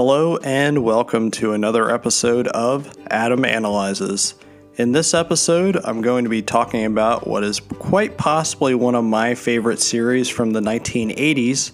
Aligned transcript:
Hello, 0.00 0.36
and 0.36 0.84
welcome 0.84 1.28
to 1.32 1.54
another 1.54 1.92
episode 1.92 2.46
of 2.46 2.96
Adam 3.10 3.44
Analyzes. 3.44 4.36
In 4.76 4.92
this 4.92 5.12
episode, 5.12 5.76
I'm 5.82 6.02
going 6.02 6.22
to 6.22 6.30
be 6.30 6.40
talking 6.40 6.84
about 6.84 7.26
what 7.26 7.42
is 7.42 7.58
quite 7.58 8.16
possibly 8.16 8.76
one 8.76 8.94
of 8.94 9.02
my 9.02 9.34
favorite 9.34 9.80
series 9.80 10.28
from 10.28 10.52
the 10.52 10.60
1980s. 10.60 11.72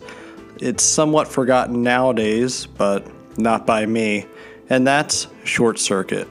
It's 0.59 0.82
somewhat 0.82 1.29
forgotten 1.29 1.82
nowadays, 1.82 2.64
but 2.64 3.07
not 3.39 3.67
by 3.67 3.85
me, 3.85 4.25
and 4.71 4.86
that's 4.86 5.27
Short 5.45 5.79
Circuit. 5.79 6.27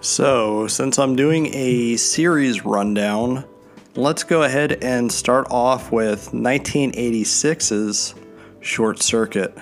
So, 0.00 0.66
since 0.66 0.98
I'm 0.98 1.14
doing 1.14 1.52
a 1.52 1.98
series 1.98 2.64
rundown, 2.64 3.44
let's 3.96 4.24
go 4.24 4.44
ahead 4.44 4.82
and 4.82 5.12
start 5.12 5.46
off 5.50 5.92
with 5.92 6.30
1986's 6.30 8.14
Short 8.62 9.02
Circuit 9.02 9.54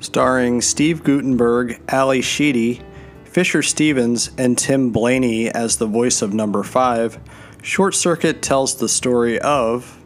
starring 0.00 0.60
Steve 0.60 1.02
Guttenberg, 1.02 1.80
Ally 1.88 2.20
Sheedy, 2.20 2.80
Fisher 3.24 3.62
Stevens, 3.62 4.30
and 4.38 4.56
Tim 4.56 4.90
Blaney 4.90 5.50
as 5.50 5.76
the 5.76 5.86
voice 5.86 6.22
of 6.22 6.32
number 6.32 6.62
5, 6.62 7.18
Short 7.62 7.94
Circuit 7.94 8.42
tells 8.42 8.76
the 8.76 8.88
story 8.88 9.38
of 9.40 10.02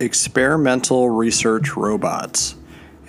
experimental 0.00 1.10
research 1.10 1.76
robots. 1.76 2.56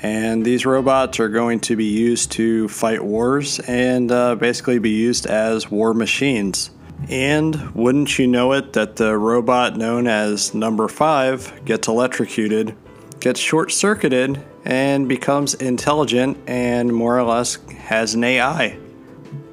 And 0.01 0.45
these 0.45 0.65
robots 0.65 1.19
are 1.19 1.29
going 1.29 1.61
to 1.61 1.75
be 1.75 1.85
used 1.85 2.31
to 2.33 2.67
fight 2.67 3.03
wars 3.03 3.59
and 3.61 4.11
uh, 4.11 4.35
basically 4.35 4.77
be 4.79 4.91
used 4.91 5.25
as 5.25 5.71
war 5.71 5.93
machines. 5.93 6.69
And 7.09 7.73
wouldn't 7.73 8.19
you 8.19 8.27
know 8.27 8.53
it, 8.53 8.73
that 8.73 8.97
the 8.97 9.17
robot 9.17 9.77
known 9.77 10.07
as 10.07 10.53
Number 10.53 10.87
5 10.87 11.65
gets 11.65 11.87
electrocuted, 11.87 12.75
gets 13.19 13.39
short 13.39 13.71
circuited, 13.71 14.43
and 14.65 15.07
becomes 15.07 15.53
intelligent 15.53 16.37
and 16.47 16.93
more 16.93 17.17
or 17.17 17.23
less 17.23 17.55
has 17.71 18.15
an 18.15 18.23
AI. 18.23 18.77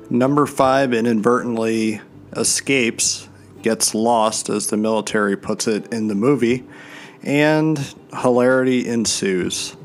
Number 0.08 0.46
five 0.46 0.92
inadvertently 0.92 2.00
escapes, 2.34 3.28
gets 3.60 3.94
lost, 3.94 4.48
as 4.48 4.68
the 4.68 4.76
military 4.76 5.36
puts 5.36 5.68
it 5.68 5.92
in 5.92 6.08
the 6.08 6.14
movie, 6.14 6.64
and 7.22 7.78
hilarity 8.20 8.88
ensues. 8.88 9.76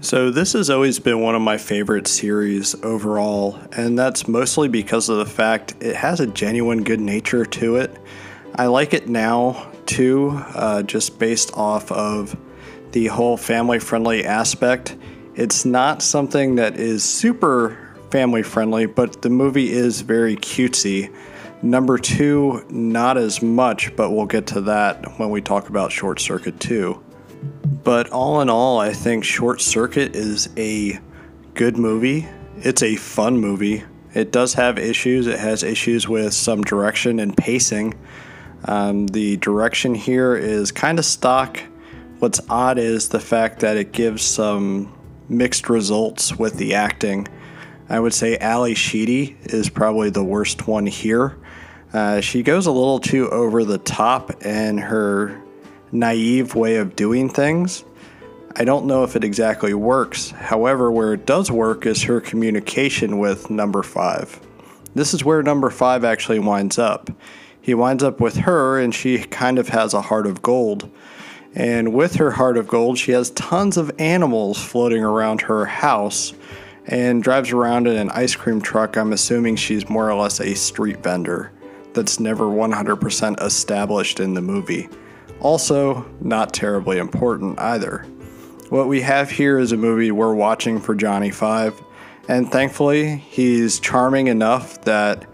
So, 0.00 0.30
this 0.30 0.54
has 0.54 0.70
always 0.70 0.98
been 0.98 1.20
one 1.20 1.34
of 1.34 1.42
my 1.42 1.58
favorite 1.58 2.06
series 2.06 2.74
overall, 2.82 3.58
and 3.72 3.98
that's 3.98 4.26
mostly 4.26 4.68
because 4.68 5.10
of 5.10 5.18
the 5.18 5.26
fact 5.26 5.74
it 5.80 5.94
has 5.94 6.20
a 6.20 6.26
genuine 6.26 6.84
good 6.84 7.00
nature 7.00 7.44
to 7.44 7.76
it. 7.76 7.94
I 8.54 8.66
like 8.66 8.94
it 8.94 9.08
now 9.08 9.70
too, 9.84 10.30
uh, 10.54 10.82
just 10.82 11.18
based 11.18 11.52
off 11.54 11.92
of 11.92 12.36
the 12.94 13.08
whole 13.08 13.36
family 13.36 13.80
friendly 13.80 14.24
aspect. 14.24 14.96
It's 15.34 15.64
not 15.64 16.00
something 16.00 16.54
that 16.54 16.78
is 16.78 17.02
super 17.02 17.76
family 18.10 18.44
friendly, 18.44 18.86
but 18.86 19.20
the 19.20 19.30
movie 19.30 19.72
is 19.72 20.00
very 20.00 20.36
cutesy. 20.36 21.12
Number 21.60 21.98
two, 21.98 22.64
not 22.70 23.18
as 23.18 23.42
much, 23.42 23.96
but 23.96 24.12
we'll 24.12 24.26
get 24.26 24.46
to 24.48 24.60
that 24.62 25.18
when 25.18 25.30
we 25.30 25.42
talk 25.42 25.68
about 25.68 25.90
Short 25.90 26.20
Circuit 26.20 26.60
2. 26.60 27.02
But 27.82 28.10
all 28.10 28.40
in 28.40 28.48
all, 28.48 28.78
I 28.78 28.92
think 28.92 29.24
Short 29.24 29.60
Circuit 29.60 30.14
is 30.14 30.48
a 30.56 31.00
good 31.54 31.76
movie. 31.76 32.28
It's 32.58 32.84
a 32.84 32.94
fun 32.94 33.38
movie. 33.38 33.82
It 34.14 34.30
does 34.30 34.54
have 34.54 34.78
issues. 34.78 35.26
It 35.26 35.40
has 35.40 35.64
issues 35.64 36.08
with 36.08 36.32
some 36.32 36.62
direction 36.62 37.18
and 37.18 37.36
pacing. 37.36 37.98
Um, 38.66 39.08
the 39.08 39.36
direction 39.38 39.96
here 39.96 40.36
is 40.36 40.70
kind 40.70 41.00
of 41.00 41.04
stock 41.04 41.60
What's 42.24 42.40
odd 42.48 42.78
is 42.78 43.10
the 43.10 43.20
fact 43.20 43.60
that 43.60 43.76
it 43.76 43.92
gives 43.92 44.22
some 44.22 44.90
mixed 45.28 45.68
results 45.68 46.34
with 46.34 46.56
the 46.56 46.72
acting. 46.72 47.28
I 47.90 48.00
would 48.00 48.14
say 48.14 48.38
Ally 48.38 48.72
Sheedy 48.72 49.36
is 49.42 49.68
probably 49.68 50.08
the 50.08 50.24
worst 50.24 50.66
one 50.66 50.86
here. 50.86 51.36
Uh, 51.92 52.22
she 52.22 52.42
goes 52.42 52.64
a 52.64 52.72
little 52.72 52.98
too 52.98 53.28
over 53.28 53.62
the 53.62 53.76
top 53.76 54.42
in 54.42 54.78
her 54.78 55.38
naive 55.92 56.54
way 56.54 56.76
of 56.76 56.96
doing 56.96 57.28
things. 57.28 57.84
I 58.56 58.64
don't 58.64 58.86
know 58.86 59.04
if 59.04 59.16
it 59.16 59.22
exactly 59.22 59.74
works. 59.74 60.30
However, 60.30 60.90
where 60.90 61.12
it 61.12 61.26
does 61.26 61.50
work 61.50 61.84
is 61.84 62.04
her 62.04 62.22
communication 62.22 63.18
with 63.18 63.50
number 63.50 63.82
five. 63.82 64.40
This 64.94 65.12
is 65.12 65.26
where 65.26 65.42
number 65.42 65.68
five 65.68 66.04
actually 66.04 66.38
winds 66.38 66.78
up. 66.78 67.10
He 67.60 67.74
winds 67.74 68.02
up 68.02 68.18
with 68.18 68.36
her, 68.36 68.80
and 68.80 68.94
she 68.94 69.18
kind 69.24 69.58
of 69.58 69.68
has 69.68 69.92
a 69.92 70.00
heart 70.00 70.26
of 70.26 70.40
gold. 70.40 70.90
And 71.54 71.94
with 71.94 72.16
her 72.16 72.32
heart 72.32 72.56
of 72.56 72.66
gold, 72.66 72.98
she 72.98 73.12
has 73.12 73.30
tons 73.30 73.76
of 73.76 73.92
animals 73.98 74.62
floating 74.62 75.04
around 75.04 75.42
her 75.42 75.64
house 75.64 76.34
and 76.86 77.22
drives 77.22 77.52
around 77.52 77.86
in 77.86 77.96
an 77.96 78.10
ice 78.10 78.34
cream 78.34 78.60
truck. 78.60 78.96
I'm 78.96 79.12
assuming 79.12 79.56
she's 79.56 79.88
more 79.88 80.10
or 80.10 80.14
less 80.20 80.40
a 80.40 80.54
street 80.54 81.02
vendor 81.02 81.52
that's 81.92 82.18
never 82.18 82.44
100% 82.46 83.40
established 83.40 84.20
in 84.20 84.34
the 84.34 84.42
movie. 84.42 84.88
Also, 85.40 86.04
not 86.20 86.52
terribly 86.52 86.98
important 86.98 87.58
either. 87.58 88.04
What 88.70 88.88
we 88.88 89.02
have 89.02 89.30
here 89.30 89.58
is 89.58 89.72
a 89.72 89.76
movie 89.76 90.10
we're 90.10 90.34
watching 90.34 90.80
for 90.80 90.94
Johnny 90.94 91.30
Five, 91.30 91.80
and 92.28 92.50
thankfully, 92.50 93.16
he's 93.16 93.78
charming 93.78 94.26
enough 94.26 94.82
that 94.82 95.26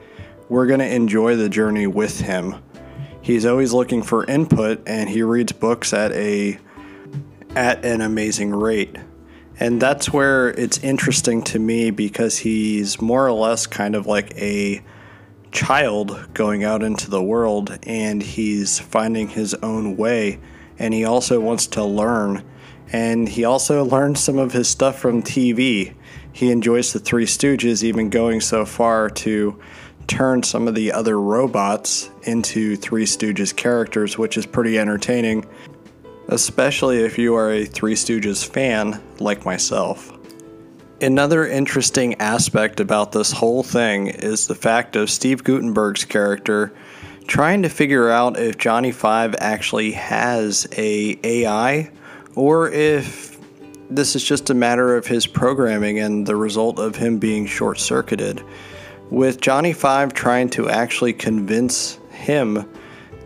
we're 0.48 0.66
going 0.66 0.80
to 0.80 0.94
enjoy 0.94 1.36
the 1.36 1.48
journey 1.48 1.86
with 1.86 2.20
him. 2.20 2.56
He's 3.22 3.44
always 3.44 3.72
looking 3.72 4.02
for 4.02 4.24
input 4.24 4.82
and 4.86 5.08
he 5.08 5.22
reads 5.22 5.52
books 5.52 5.92
at 5.92 6.12
a 6.12 6.58
at 7.54 7.84
an 7.84 8.00
amazing 8.00 8.54
rate. 8.54 8.96
And 9.58 9.80
that's 9.80 10.12
where 10.12 10.48
it's 10.48 10.78
interesting 10.78 11.42
to 11.42 11.58
me 11.58 11.90
because 11.90 12.38
he's 12.38 13.00
more 13.00 13.26
or 13.26 13.32
less 13.32 13.66
kind 13.66 13.94
of 13.94 14.06
like 14.06 14.34
a 14.36 14.82
child 15.52 16.28
going 16.32 16.64
out 16.64 16.82
into 16.82 17.10
the 17.10 17.22
world 17.22 17.78
and 17.82 18.22
he's 18.22 18.78
finding 18.78 19.28
his 19.28 19.52
own 19.54 19.96
way 19.96 20.38
and 20.78 20.94
he 20.94 21.04
also 21.04 21.40
wants 21.40 21.66
to 21.66 21.84
learn 21.84 22.42
and 22.92 23.28
he 23.28 23.44
also 23.44 23.84
learned 23.84 24.18
some 24.18 24.38
of 24.38 24.52
his 24.52 24.68
stuff 24.68 24.98
from 24.98 25.22
TV. 25.22 25.94
He 26.32 26.50
enjoys 26.50 26.92
the 26.92 26.98
Three 26.98 27.26
Stooges, 27.26 27.82
even 27.82 28.10
going 28.10 28.40
so 28.40 28.64
far 28.64 29.10
to 29.10 29.60
turn 30.10 30.42
some 30.42 30.66
of 30.66 30.74
the 30.74 30.90
other 30.90 31.20
robots 31.20 32.10
into 32.24 32.74
Three 32.74 33.04
Stooges 33.04 33.54
characters, 33.54 34.18
which 34.18 34.36
is 34.36 34.44
pretty 34.44 34.76
entertaining, 34.76 35.46
especially 36.28 36.98
if 36.98 37.16
you 37.16 37.36
are 37.36 37.52
a 37.52 37.64
Three 37.64 37.94
Stooges 37.94 38.44
fan 38.44 39.00
like 39.20 39.44
myself. 39.44 40.12
Another 41.00 41.46
interesting 41.46 42.16
aspect 42.16 42.80
about 42.80 43.12
this 43.12 43.30
whole 43.30 43.62
thing 43.62 44.08
is 44.08 44.48
the 44.48 44.54
fact 44.54 44.96
of 44.96 45.08
Steve 45.08 45.44
Guttenberg's 45.44 46.04
character 46.04 46.74
trying 47.28 47.62
to 47.62 47.68
figure 47.68 48.10
out 48.10 48.36
if 48.36 48.58
Johnny 48.58 48.90
Five 48.90 49.36
actually 49.38 49.92
has 49.92 50.66
a 50.76 51.18
AI 51.22 51.88
or 52.34 52.68
if 52.68 53.38
this 53.88 54.16
is 54.16 54.24
just 54.24 54.50
a 54.50 54.54
matter 54.54 54.96
of 54.96 55.06
his 55.06 55.26
programming 55.26 56.00
and 56.00 56.26
the 56.26 56.36
result 56.36 56.80
of 56.80 56.96
him 56.96 57.18
being 57.18 57.46
short 57.46 57.78
circuited. 57.78 58.42
With 59.10 59.40
Johnny 59.40 59.72
Five 59.72 60.14
trying 60.14 60.50
to 60.50 60.68
actually 60.68 61.12
convince 61.12 61.98
him, 62.12 62.64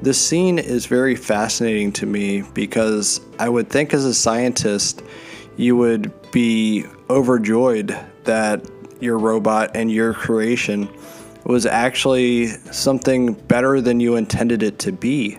this 0.01 0.19
scene 0.19 0.59
is 0.59 0.87
very 0.87 1.15
fascinating 1.15 1.93
to 1.93 2.07
me 2.07 2.41
because 2.55 3.21
I 3.39 3.51
would 3.51 3.69
think 3.69 3.93
as 3.93 4.07
a 4.07 4.15
scientist, 4.15 5.03
you 5.59 5.77
would 5.77 6.11
be 6.33 6.87
overjoyed 7.11 7.95
that 8.25 8.67
your 8.99 9.19
robot 9.19 9.73
and 9.77 9.93
your 9.93 10.15
creation 10.15 10.89
was 11.45 11.67
actually 11.67 12.47
something 12.47 13.35
better 13.35 13.83
than 13.83 14.01
you 14.01 14.17
intended 14.17 14.63
it 14.63 14.79
to 14.81 14.93
be. 14.93 15.39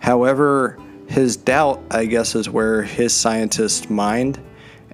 However, 0.00 0.76
his 1.06 1.36
doubt, 1.36 1.80
I 1.92 2.06
guess, 2.06 2.34
is 2.34 2.50
where 2.50 2.82
his 2.82 3.12
scientist 3.12 3.90
mind 3.90 4.40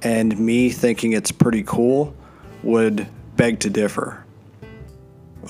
and 0.02 0.38
me 0.38 0.68
thinking 0.68 1.14
it's 1.14 1.32
pretty 1.32 1.62
cool 1.62 2.14
would 2.62 3.08
beg 3.36 3.60
to 3.60 3.70
differ 3.70 4.26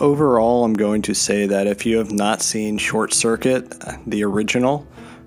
overall, 0.00 0.64
I'm 0.64 0.74
going 0.74 1.02
to 1.02 1.14
say 1.14 1.46
that 1.46 1.66
if 1.66 1.84
you 1.86 1.98
have 1.98 2.12
not 2.12 2.42
seen 2.42 2.78
Short 2.78 3.12
Circuit, 3.12 3.74
the 4.06 4.24
original, 4.24 4.86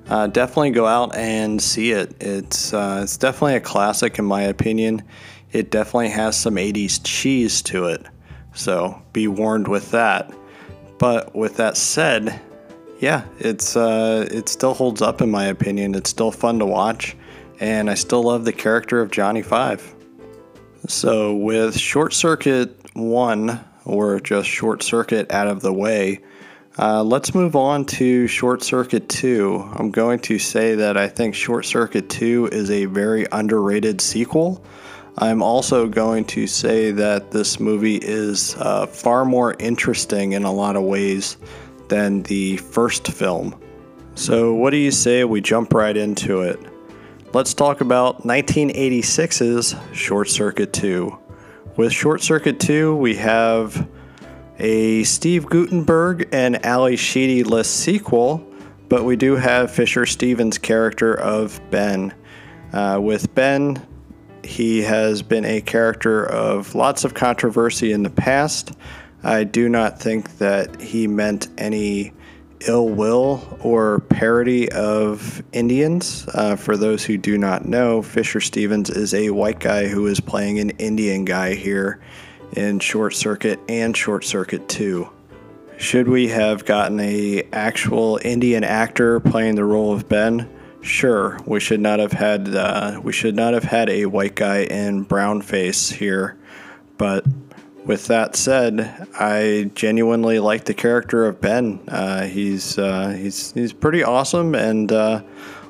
uh, 0.10 0.28
definitely 0.28 0.72
go 0.72 0.86
out 0.86 1.16
and 1.16 1.62
see 1.62 1.92
it. 1.92 2.16
It's 2.22 2.74
uh, 2.74 3.02
it's 3.04 3.18
definitely 3.18 3.56
a 3.56 3.62
classic 3.62 4.20
in 4.20 4.26
my 4.26 4.42
opinion. 4.42 5.04
It 5.52 5.72
definitely 5.72 6.10
has 6.10 6.38
some 6.38 6.56
80s 6.56 7.00
cheese 7.04 7.62
to 7.64 7.86
it, 7.86 8.06
so 8.54 9.02
be 9.14 9.28
warned 9.28 9.68
with 9.68 9.92
that. 9.92 10.34
But 10.98 11.36
with 11.36 11.58
that 11.58 11.78
said, 11.78 12.40
yeah, 13.00 13.26
it's 13.40 13.78
uh, 13.78 14.28
it 14.32 14.50
still 14.50 14.74
holds 14.74 15.02
up 15.02 15.22
in 15.22 15.30
my 15.30 15.46
opinion. 15.46 15.96
It's 15.96 16.10
still 16.10 16.32
fun 16.32 16.60
to 16.60 16.66
watch, 16.66 17.16
and 17.60 17.90
I 17.90 17.94
still 17.94 18.24
love 18.24 18.46
the 18.46 18.54
character 18.54 19.00
of 19.02 19.12
Johnny 19.12 19.42
Five. 19.42 19.94
So 20.88 21.34
with 21.34 21.78
Short 21.78 22.14
Circuit 22.14 22.76
One, 22.94 23.64
or 23.86 24.20
just 24.20 24.48
short 24.48 24.84
circuit 24.84 25.32
out 25.32 25.48
of 25.48 25.62
the 25.62 25.74
way. 25.74 26.22
Uh, 26.78 27.04
let's 27.04 27.36
move 27.36 27.56
on 27.56 27.86
to 27.86 28.26
Short 28.26 28.64
Circuit 28.64 29.08
2. 29.08 29.74
I'm 29.76 29.92
going 29.92 30.18
to 30.22 30.40
say 30.40 30.74
that 30.74 30.98
I 30.98 31.08
think 31.08 31.36
Short 31.36 31.66
Circuit 31.66 32.10
2 32.10 32.50
is 32.52 32.72
a 32.72 32.86
very 32.86 33.28
underrated 33.32 34.02
sequel. 34.02 34.64
I'm 35.20 35.44
also 35.44 35.88
going 35.88 36.26
to 36.26 36.48
say 36.48 36.90
that 36.90 37.30
this 37.30 37.60
movie 37.60 37.98
is 37.98 38.56
uh, 38.58 38.88
far 38.88 39.24
more 39.24 39.56
interesting 39.60 40.32
in 40.32 40.44
a 40.44 40.52
lot 40.52 40.76
of 40.76 40.82
ways 40.82 41.38
than 41.90 42.24
the 42.24 42.58
first 42.58 43.08
film. 43.08 43.56
So, 44.16 44.54
what 44.54 44.72
do 44.72 44.78
you 44.78 44.90
say 44.90 45.24
we 45.24 45.42
jump 45.42 45.74
right 45.74 45.96
into 45.96 46.42
it? 46.42 46.60
Let's 47.34 47.54
talk 47.54 47.82
about 47.82 48.24
1986's 48.24 49.76
Short 49.94 50.30
Circuit 50.30 50.74
2. 50.74 51.20
With 51.76 51.92
Short 51.92 52.22
Circuit 52.22 52.60
2, 52.60 52.96
we 52.96 53.16
have 53.16 53.90
a 54.60 55.04
Steve 55.06 55.48
Guttenberg 55.48 56.30
and 56.32 56.64
Ally 56.64 56.94
Sheedy 56.94 57.44
less 57.44 57.68
sequel, 57.68 58.48
but 58.90 59.06
we 59.06 59.16
do 59.16 59.36
have 59.38 59.72
Fisher 59.72 60.06
Stevens' 60.06 60.60
character 60.60 61.20
of 61.20 61.60
Ben. 61.72 62.14
Uh, 62.72 63.00
with 63.02 63.34
Ben, 63.34 63.84
he 64.44 64.84
has 64.84 65.24
been 65.24 65.46
a 65.46 65.62
character 65.62 66.24
of 66.24 66.76
lots 66.76 67.06
of 67.06 67.16
controversy 67.16 67.92
in 67.92 68.04
the 68.04 68.12
past. 68.12 68.74
I 69.24 69.44
do 69.44 69.68
not 69.68 70.00
think 70.00 70.38
that 70.38 70.80
he 70.80 71.08
meant 71.08 71.48
any 71.58 72.14
ill 72.68 72.90
will 72.90 73.58
or 73.62 74.00
parody 74.10 74.72
of 74.72 75.44
Indians. 75.52 76.28
Uh, 76.34 76.56
for 76.56 76.78
those 76.78 77.04
who 77.04 77.18
do 77.18 77.38
not 77.38 77.66
know, 77.66 78.02
Fisher 78.02 78.40
Stevens 78.40 78.90
is 78.90 79.14
a 79.14 79.30
white 79.30 79.60
guy 79.60 79.88
who 79.88 80.08
is 80.08 80.20
playing 80.20 80.60
an 80.60 80.72
Indian 80.72 81.26
guy 81.26 81.54
here 81.56 82.00
in 82.56 82.80
Short 82.80 83.14
Circuit 83.14 83.60
and 83.68 83.96
Short 83.96 84.24
Circuit 84.24 84.68
2. 84.70 85.10
Should 85.78 86.08
we 86.08 86.28
have 86.30 86.66
gotten 86.66 87.00
a 87.00 87.44
actual 87.52 88.20
Indian 88.24 88.64
actor 88.64 89.20
playing 89.20 89.56
the 89.56 89.66
role 89.66 89.92
of 89.92 90.08
Ben? 90.08 90.50
Sure, 90.82 91.40
we 91.46 91.60
should 91.60 91.80
not 91.80 92.00
have 92.00 92.12
had 92.12 92.54
uh, 92.54 93.00
we 93.02 93.14
should 93.14 93.36
not 93.36 93.54
have 93.54 93.64
had 93.64 93.90
a 93.90 94.06
white 94.06 94.36
guy 94.36 94.64
in 94.64 95.04
brown 95.04 95.42
face 95.42 95.90
here, 95.90 96.38
but 96.98 97.43
with 97.86 98.08
that 98.08 98.36
said, 98.36 99.08
I 99.20 99.72
genuinely 99.76 100.40
like 100.40 100.66
the 100.66 100.74
character 100.74 101.26
of 101.26 101.42
Ben. 101.42 101.80
Uh, 101.88 102.24
he's 102.24 102.78
uh, 102.78 103.10
he's 103.10 103.52
he's 103.54 103.74
pretty 103.74 104.04
awesome, 104.04 104.56
and 104.56 104.92
uh, 104.92 105.22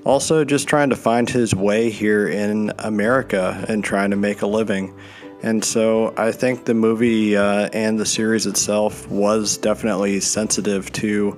also 0.06 0.44
just 0.45 0.68
trying 0.68 0.89
to 0.89 0.95
find 0.95 1.30
his 1.30 1.56
way 1.56 1.89
here 1.89 2.27
in 2.27 2.71
America 2.80 3.65
and 3.68 3.83
trying 3.83 4.12
to 4.12 4.15
make 4.15 4.42
a 4.42 4.48
living. 4.48 4.94
And 5.42 5.63
so 5.63 6.13
I 6.15 6.31
think 6.31 6.65
the 6.65 6.74
movie 6.74 7.36
uh, 7.36 7.69
and 7.74 8.00
the 8.00 8.06
series 8.06 8.45
itself 8.45 9.09
was 9.09 9.57
definitely 9.57 10.19
sensitive 10.21 10.92
to 10.94 11.38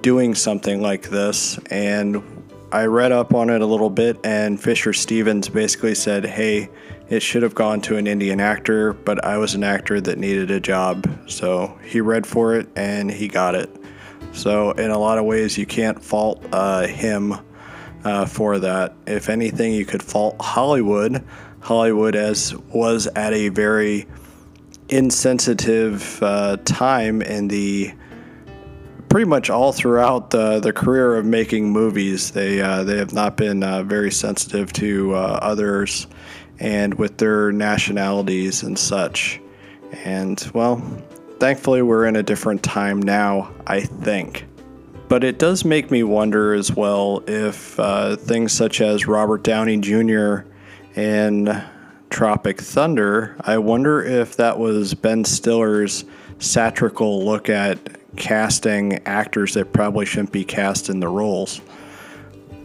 doing 0.00 0.34
something 0.34 0.80
like 0.80 1.10
this. 1.10 1.58
And 1.70 2.22
I 2.72 2.84
read 2.86 3.12
up 3.12 3.34
on 3.34 3.50
it 3.50 3.60
a 3.60 3.66
little 3.66 3.90
bit, 3.90 4.18
and 4.24 4.60
Fisher 4.60 4.92
Stevens 4.92 5.48
basically 5.48 5.94
said, 5.94 6.24
"Hey." 6.24 6.70
It 7.10 7.22
should 7.22 7.42
have 7.42 7.56
gone 7.56 7.80
to 7.82 7.96
an 7.96 8.06
Indian 8.06 8.38
actor, 8.40 8.92
but 8.92 9.24
I 9.24 9.36
was 9.36 9.56
an 9.56 9.64
actor 9.64 10.00
that 10.00 10.16
needed 10.16 10.52
a 10.52 10.60
job. 10.60 11.06
So 11.26 11.76
he 11.84 12.00
read 12.00 12.24
for 12.24 12.54
it 12.54 12.68
and 12.76 13.10
he 13.10 13.26
got 13.26 13.56
it. 13.56 13.68
So, 14.32 14.70
in 14.72 14.92
a 14.92 14.98
lot 14.98 15.18
of 15.18 15.24
ways, 15.24 15.58
you 15.58 15.66
can't 15.66 16.00
fault 16.00 16.44
uh, 16.52 16.86
him 16.86 17.34
uh, 18.04 18.26
for 18.26 18.60
that. 18.60 18.94
If 19.06 19.28
anything, 19.28 19.72
you 19.72 19.84
could 19.84 20.04
fault 20.04 20.36
Hollywood. 20.40 21.24
Hollywood 21.58 22.14
as 22.14 22.54
was 22.68 23.08
at 23.08 23.32
a 23.32 23.48
very 23.48 24.06
insensitive 24.88 26.22
uh, 26.22 26.58
time 26.64 27.22
in 27.22 27.48
the 27.48 27.92
pretty 29.08 29.26
much 29.26 29.50
all 29.50 29.72
throughout 29.72 30.30
the, 30.30 30.60
the 30.60 30.72
career 30.72 31.16
of 31.16 31.24
making 31.24 31.70
movies. 31.70 32.30
They 32.30 32.60
uh, 32.60 32.84
they 32.84 32.98
have 32.98 33.12
not 33.12 33.36
been 33.36 33.64
uh, 33.64 33.82
very 33.82 34.12
sensitive 34.12 34.72
to 34.74 35.14
uh, 35.14 35.38
others 35.42 36.06
and 36.60 36.94
with 36.94 37.16
their 37.16 37.50
nationalities 37.50 38.62
and 38.62 38.78
such. 38.78 39.40
And 40.04 40.50
well, 40.54 40.76
thankfully, 41.38 41.82
we're 41.82 42.06
in 42.06 42.16
a 42.16 42.22
different 42.22 42.62
time 42.62 43.00
now, 43.00 43.50
I 43.66 43.80
think. 43.80 44.46
But 45.08 45.24
it 45.24 45.38
does 45.38 45.64
make 45.64 45.90
me 45.90 46.04
wonder 46.04 46.54
as 46.54 46.70
well 46.70 47.24
if 47.26 47.80
uh, 47.80 48.14
things 48.14 48.52
such 48.52 48.80
as 48.80 49.08
Robert 49.08 49.42
Downey 49.42 49.78
Jr. 49.78 50.42
and 50.94 51.64
Tropic 52.10 52.60
Thunder, 52.60 53.36
I 53.40 53.58
wonder 53.58 54.02
if 54.02 54.36
that 54.36 54.58
was 54.58 54.94
Ben 54.94 55.24
Stiller's 55.24 56.04
satirical 56.38 57.24
look 57.24 57.48
at 57.48 57.78
casting 58.16 59.04
actors 59.06 59.54
that 59.54 59.72
probably 59.72 60.06
shouldn't 60.06 60.32
be 60.32 60.44
cast 60.44 60.88
in 60.88 61.00
the 61.00 61.08
roles. 61.08 61.60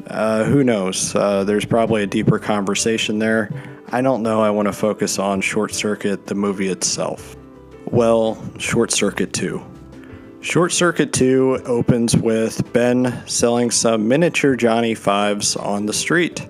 Uh, 0.08 0.44
who 0.44 0.64
knows? 0.64 1.16
Uh, 1.16 1.44
there's 1.44 1.66
probably 1.66 2.04
a 2.04 2.08
deeper 2.08 2.38
conversation 2.38 3.18
there. 3.18 3.50
I 3.90 4.02
don't 4.02 4.24
know. 4.24 4.42
I 4.42 4.50
want 4.50 4.68
to 4.68 4.74
focus 4.74 5.20
on 5.20 5.42
Short 5.42 5.74
Circuit, 5.74 6.26
the 6.26 6.36
movie 6.36 6.70
itself. 6.70 7.36
Well, 7.86 8.44
Short 8.58 8.92
Circuit 8.92 9.32
2. 9.32 9.64
Short 10.42 10.72
Circuit 10.72 11.14
2 11.14 11.62
opens 11.66 12.16
with 12.16 12.72
Ben 12.74 13.24
selling 13.28 13.72
some 13.72 14.08
miniature 14.08 14.56
Johnny 14.56 14.96
Fives 14.96 15.56
on 15.56 15.86
the 15.86 15.94
street. 15.94 16.48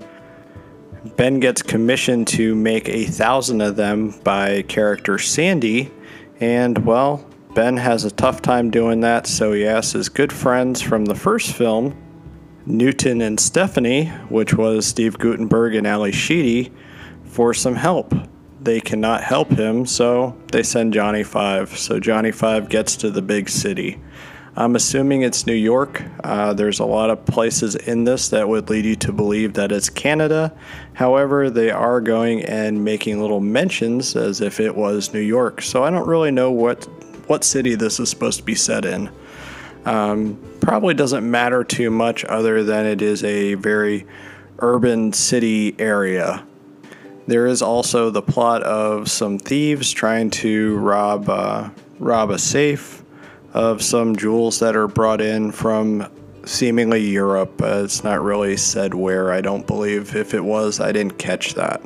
Ben 1.18 1.40
gets 1.40 1.62
commissioned 1.62 2.28
to 2.30 2.56
make 2.56 2.90
a 2.90 3.06
thousand 3.06 3.62
of 3.62 3.76
them 3.76 4.14
by 4.24 4.64
character 4.64 5.18
Sandy, 5.18 5.92
and 6.40 6.86
well, 6.86 7.26
Ben 7.54 7.78
has 7.78 8.04
a 8.04 8.12
tough 8.12 8.42
time 8.42 8.70
doing 8.70 9.02
that, 9.02 9.28
so 9.28 9.54
he 9.54 9.66
asks 9.66 9.94
his 9.94 10.10
good 10.10 10.34
friends 10.34 10.82
from 10.82 11.06
the 11.06 11.16
first 11.16 11.54
film, 11.54 11.96
Newton 12.66 13.22
and 13.22 13.40
Stephanie, 13.40 14.08
which 14.30 14.54
was 14.54 14.86
Steve 14.86 15.18
Guttenberg 15.18 15.76
and 15.76 15.86
Ally 15.88 16.12
Sheedy, 16.12 16.72
for 17.36 17.54
some 17.54 17.76
help. 17.76 18.16
They 18.62 18.80
cannot 18.80 19.22
help 19.22 19.52
him, 19.52 19.86
so 19.86 20.38
they 20.54 20.64
send 20.64 20.94
Johnny 20.94 21.24
Five. 21.24 21.78
So 21.78 22.00
Johnny 22.00 22.32
Five 22.32 22.70
gets 22.70 22.96
to 22.98 23.12
the 23.12 23.22
big 23.22 23.50
city. 23.50 24.00
I'm 24.56 24.78
assuming 24.78 25.24
it's 25.24 25.46
New 25.46 25.54
York. 25.54 26.02
Uh, 26.24 26.54
there's 26.54 26.80
a 26.80 26.86
lot 26.86 27.10
of 27.10 27.26
places 27.26 27.76
in 27.76 28.06
this 28.06 28.30
that 28.30 28.48
would 28.48 28.70
lead 28.70 28.86
you 28.86 28.96
to 28.96 29.12
believe 29.12 29.54
that 29.56 29.74
it's 29.74 29.90
Canada. 29.90 30.58
However, 30.94 31.50
they 31.50 31.72
are 31.72 32.00
going 32.00 32.46
and 32.46 32.86
making 32.86 33.20
little 33.20 33.42
mentions 33.42 34.16
as 34.16 34.40
if 34.40 34.62
it 34.62 34.74
was 34.74 35.14
New 35.14 35.20
York. 35.20 35.62
So 35.62 35.84
I 35.84 35.90
don't 35.90 36.08
really 36.08 36.32
know 36.32 36.52
what 36.52 36.86
what 37.28 37.44
city 37.44 37.76
this 37.76 38.00
is 38.00 38.10
supposed 38.10 38.40
to 38.40 38.46
be 38.46 38.56
set 38.56 38.86
in. 38.86 39.10
Um, 39.84 40.40
probably 40.62 40.94
doesn't 40.94 41.30
matter 41.30 41.66
too 41.66 41.92
much 41.92 42.24
other 42.24 42.64
than 42.64 42.86
it 42.86 43.02
is 43.02 43.26
a 43.26 43.56
very 43.56 44.08
urban 44.60 45.12
city 45.12 45.76
area. 45.78 46.46
There 47.28 47.48
is 47.48 47.62
also 47.62 48.10
the 48.10 48.22
plot 48.22 48.62
of 48.64 49.10
some 49.10 49.40
thieves 49.40 49.92
trying 49.92 50.30
to 50.32 50.78
rob 50.78 51.30
uh, 51.30 51.70
rob 52.00 52.30
a 52.30 52.38
safe 52.38 53.04
of 53.54 53.82
some 53.82 54.16
jewels 54.16 54.60
that 54.60 54.76
are 54.76 54.88
brought 54.88 55.22
in 55.22 55.52
from 55.52 56.08
seemingly 56.46 57.02
Europe. 57.10 57.62
Uh, 57.62 57.84
it's 57.84 58.04
not 58.04 58.22
really 58.22 58.58
said 58.58 58.94
where, 58.94 59.32
I 59.32 59.42
don't 59.42 59.66
believe. 59.66 60.16
If 60.16 60.34
it 60.34 60.44
was, 60.44 60.80
I 60.80 60.92
didn't 60.92 61.18
catch 61.18 61.56
that. 61.56 61.82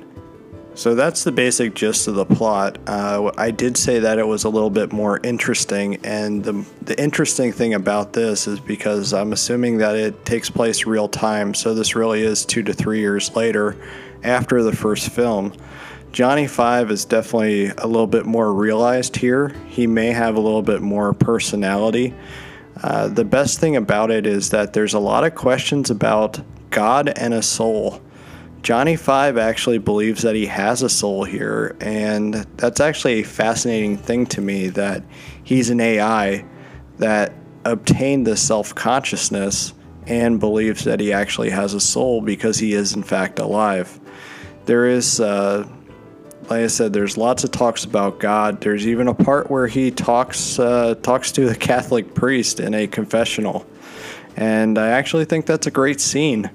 So 0.74 0.96
that's 0.96 1.24
the 1.24 1.32
basic 1.32 1.74
gist 1.76 2.08
of 2.08 2.16
the 2.16 2.26
plot. 2.26 2.78
Uh, 2.88 3.32
I 3.38 3.52
did 3.52 3.78
say 3.78 4.00
that 4.00 4.18
it 4.18 4.26
was 4.26 4.46
a 4.46 4.50
little 4.50 4.70
bit 4.70 4.94
more 4.94 5.20
interesting, 5.24 5.98
and 6.06 6.44
the, 6.44 6.66
the 6.82 7.02
interesting 7.02 7.52
thing 7.52 7.74
about 7.74 8.14
this 8.14 8.48
is 8.48 8.60
because 8.60 9.14
I'm 9.14 9.34
assuming 9.34 9.78
that 9.80 9.96
it 9.96 10.26
takes 10.26 10.50
place 10.50 10.86
real 10.86 11.10
time, 11.10 11.54
so 11.54 11.74
this 11.74 11.96
really 11.96 12.24
is 12.24 12.46
two 12.46 12.64
to 12.64 12.74
three 12.74 13.00
years 13.00 13.36
later 13.36 13.76
after 14.24 14.64
the 14.64 14.76
first 14.76 15.10
film. 15.10 15.54
Johnny 16.12 16.48
Five 16.48 16.90
is 16.90 17.06
definitely 17.06 17.68
a 17.68 17.86
little 17.86 18.08
bit 18.08 18.26
more 18.26 18.52
realized 18.54 19.16
here. 19.16 19.50
He 19.68 19.86
may 19.86 20.08
have 20.08 20.36
a 20.36 20.40
little 20.40 20.64
bit 20.64 20.82
more 20.82 21.14
personality. 21.14 22.16
Uh, 22.82 23.10
the 23.10 23.26
best 23.26 23.60
thing 23.60 23.76
about 23.76 24.10
it 24.10 24.26
is 24.26 24.50
that 24.50 24.74
there's 24.74 24.94
a 24.94 25.00
lot 25.00 25.24
of 25.24 25.36
questions 25.36 25.90
about 25.90 26.40
God 26.72 27.10
and 27.10 27.34
a 27.34 27.42
soul. 27.42 28.02
Johnny 28.62 28.96
Five 28.96 29.38
actually 29.38 29.78
believes 29.78 30.24
that 30.24 30.36
he 30.36 30.48
has 30.48 30.82
a 30.82 30.90
soul 30.90 31.24
here, 31.24 31.76
and 31.80 32.34
that's 32.58 32.80
actually 32.80 33.22
a 33.22 33.24
fascinating 33.24 33.98
thing 33.98 34.26
to 34.28 34.42
me 34.42 34.68
that 34.70 35.04
he's 35.44 35.70
an 35.70 35.80
AI 35.80 36.46
that 36.98 37.34
obtained 37.66 38.26
this 38.28 38.46
self 38.46 38.74
consciousness 38.76 39.74
and 40.08 40.40
believes 40.40 40.84
that 40.86 41.00
he 41.00 41.14
actually 41.14 41.52
has 41.52 41.74
a 41.74 41.80
soul 41.80 42.22
because 42.22 42.58
he 42.58 42.74
is, 42.74 42.94
in 42.94 43.04
fact, 43.04 43.40
alive. 43.40 43.99
There 44.70 44.86
is, 44.86 45.20
uh, 45.20 45.68
like 46.44 46.62
I 46.62 46.68
said, 46.68 46.94
there's 46.94 47.18
lots 47.18 47.44
of 47.44 47.50
talks 47.50 47.86
about 47.86 48.20
God. 48.20 48.62
There's 48.62 48.86
even 48.86 49.08
a 49.08 49.16
part 49.16 49.50
where 49.50 49.66
he 49.66 49.90
talks 49.90 50.60
uh, 50.60 50.94
talks 51.02 51.32
to 51.32 51.50
the 51.50 51.56
Catholic 51.70 52.14
priest 52.14 52.60
in 52.60 52.76
a 52.76 52.86
confessional, 52.86 53.66
and 54.38 54.78
I 54.78 54.90
actually 54.90 55.26
think 55.26 55.48
that's 55.48 55.66
a 55.66 55.72
great 55.72 56.00
scene. 56.00 56.52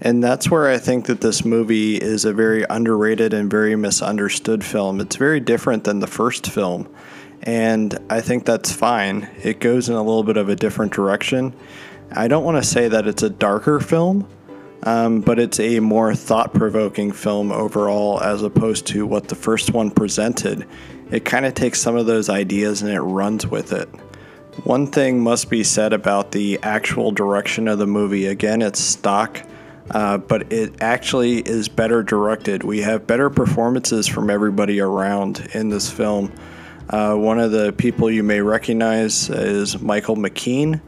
And 0.00 0.24
that's 0.24 0.50
where 0.50 0.66
I 0.66 0.78
think 0.78 1.08
that 1.08 1.20
this 1.20 1.44
movie 1.44 1.96
is 1.96 2.24
a 2.24 2.32
very 2.32 2.64
underrated 2.70 3.34
and 3.34 3.50
very 3.50 3.76
misunderstood 3.76 4.64
film. 4.64 4.98
It's 4.98 5.16
very 5.16 5.38
different 5.38 5.84
than 5.84 6.00
the 6.00 6.06
first 6.06 6.46
film, 6.46 6.88
and 7.42 7.98
I 8.08 8.22
think 8.22 8.46
that's 8.46 8.72
fine. 8.72 9.28
It 9.42 9.60
goes 9.60 9.90
in 9.90 9.94
a 9.94 10.02
little 10.02 10.24
bit 10.24 10.38
of 10.38 10.48
a 10.48 10.56
different 10.56 10.94
direction. 10.94 11.52
I 12.12 12.28
don't 12.28 12.44
want 12.44 12.56
to 12.56 12.66
say 12.66 12.88
that 12.88 13.06
it's 13.06 13.22
a 13.22 13.28
darker 13.28 13.78
film, 13.78 14.26
um, 14.82 15.20
but 15.20 15.38
it's 15.38 15.58
a 15.60 15.80
more 15.80 16.14
thought 16.14 16.54
provoking 16.54 17.12
film 17.12 17.50
overall 17.50 18.20
as 18.22 18.42
opposed 18.42 18.86
to 18.88 19.06
what 19.06 19.28
the 19.28 19.34
first 19.34 19.72
one 19.72 19.90
presented. 19.90 20.66
It 21.10 21.24
kind 21.24 21.46
of 21.46 21.54
takes 21.54 21.80
some 21.80 21.96
of 21.96 22.06
those 22.06 22.28
ideas 22.28 22.82
and 22.82 22.90
it 22.90 23.00
runs 23.00 23.46
with 23.46 23.72
it. 23.72 23.88
One 24.64 24.88
thing 24.88 25.20
must 25.20 25.50
be 25.50 25.62
said 25.62 25.92
about 25.92 26.32
the 26.32 26.58
actual 26.62 27.12
direction 27.12 27.68
of 27.68 27.78
the 27.78 27.86
movie. 27.86 28.26
Again, 28.26 28.60
it's 28.60 28.80
stock, 28.80 29.40
uh, 29.90 30.18
but 30.18 30.52
it 30.52 30.82
actually 30.82 31.38
is 31.38 31.68
better 31.68 32.02
directed. 32.02 32.64
We 32.64 32.80
have 32.80 33.06
better 33.06 33.30
performances 33.30 34.06
from 34.06 34.30
everybody 34.30 34.80
around 34.80 35.48
in 35.54 35.68
this 35.68 35.90
film. 35.90 36.32
Uh, 36.90 37.14
one 37.14 37.38
of 37.38 37.52
the 37.52 37.72
people 37.72 38.10
you 38.10 38.22
may 38.22 38.40
recognize 38.40 39.30
is 39.30 39.80
Michael 39.80 40.16
McKean. 40.16 40.80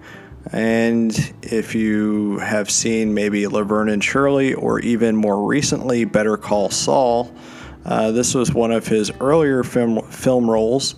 And 0.53 1.35
if 1.43 1.75
you 1.75 2.39
have 2.39 2.71
seen 2.71 3.15
maybe 3.15 3.47
Laverne 3.47 3.91
and 3.91 4.03
Shirley, 4.03 4.55
or 4.55 4.81
even 4.81 5.15
more 5.17 5.47
recently, 5.47 6.05
Better 6.05 6.37
Call 6.37 6.71
Saul, 6.71 7.33
uh, 7.85 8.11
this 8.11 8.35
was 8.35 8.53
one 8.53 8.73
of 8.73 8.87
his 8.87 9.11
earlier 9.21 9.63
film 9.63 10.03
film 10.09 10.51
roles, 10.51 10.95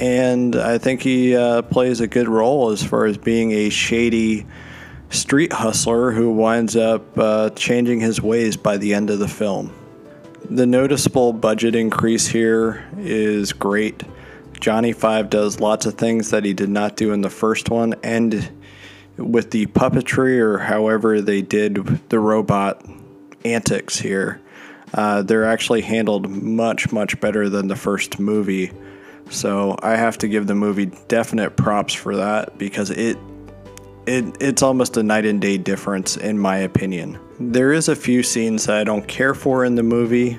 and 0.00 0.56
I 0.56 0.78
think 0.78 1.02
he 1.02 1.36
uh, 1.36 1.62
plays 1.62 2.00
a 2.00 2.06
good 2.06 2.28
role 2.28 2.70
as 2.70 2.82
far 2.82 3.04
as 3.04 3.18
being 3.18 3.52
a 3.52 3.70
shady 3.70 4.46
street 5.10 5.52
hustler 5.52 6.10
who 6.10 6.32
winds 6.32 6.74
up 6.74 7.18
uh, 7.18 7.50
changing 7.50 8.00
his 8.00 8.22
ways 8.22 8.56
by 8.56 8.78
the 8.78 8.94
end 8.94 9.10
of 9.10 9.18
the 9.18 9.28
film. 9.28 9.74
The 10.48 10.66
noticeable 10.66 11.32
budget 11.34 11.74
increase 11.74 12.26
here 12.26 12.84
is 12.96 13.52
great. 13.52 14.02
Johnny 14.58 14.92
Five 14.92 15.28
does 15.28 15.60
lots 15.60 15.86
of 15.86 15.94
things 15.94 16.30
that 16.30 16.44
he 16.44 16.54
did 16.54 16.70
not 16.70 16.96
do 16.96 17.12
in 17.12 17.20
the 17.20 17.30
first 17.30 17.68
one, 17.68 17.94
and 18.02 18.50
with 19.22 19.50
the 19.50 19.66
puppetry 19.66 20.38
or 20.38 20.58
however 20.58 21.20
they 21.20 21.42
did 21.42 21.76
the 22.08 22.18
robot 22.18 22.84
antics 23.44 23.98
here, 23.98 24.40
uh, 24.94 25.22
they're 25.22 25.44
actually 25.44 25.80
handled 25.82 26.28
much, 26.28 26.92
much 26.92 27.18
better 27.20 27.48
than 27.48 27.68
the 27.68 27.76
first 27.76 28.18
movie. 28.18 28.72
So 29.30 29.76
I 29.82 29.96
have 29.96 30.18
to 30.18 30.28
give 30.28 30.46
the 30.46 30.54
movie 30.54 30.86
definite 31.08 31.56
props 31.56 31.94
for 31.94 32.16
that 32.16 32.58
because 32.58 32.90
it 32.90 33.16
it 34.04 34.24
it's 34.40 34.62
almost 34.62 34.96
a 34.96 35.02
night 35.02 35.24
and 35.24 35.40
day 35.40 35.58
difference 35.58 36.16
in 36.16 36.38
my 36.38 36.58
opinion. 36.58 37.18
There 37.38 37.72
is 37.72 37.88
a 37.88 37.96
few 37.96 38.22
scenes 38.22 38.66
that 38.66 38.76
I 38.76 38.84
don't 38.84 39.06
care 39.06 39.34
for 39.34 39.64
in 39.64 39.76
the 39.76 39.82
movie. 39.82 40.38